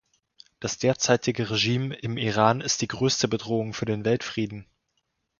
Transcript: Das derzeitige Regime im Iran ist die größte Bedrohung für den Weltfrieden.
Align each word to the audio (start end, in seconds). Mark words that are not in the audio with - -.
Das 0.59 0.79
derzeitige 0.79 1.51
Regime 1.51 1.93
im 1.95 2.17
Iran 2.17 2.59
ist 2.61 2.81
die 2.81 2.87
größte 2.87 3.27
Bedrohung 3.27 3.71
für 3.75 3.85
den 3.85 4.03
Weltfrieden. 4.03 4.65